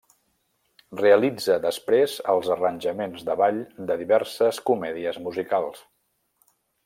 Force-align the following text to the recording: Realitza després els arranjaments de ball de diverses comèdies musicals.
Realitza 1.01 1.57
després 1.65 2.15
els 2.33 2.49
arranjaments 2.55 3.27
de 3.29 3.35
ball 3.43 3.61
de 3.91 3.99
diverses 4.01 4.61
comèdies 4.71 5.21
musicals. 5.29 5.85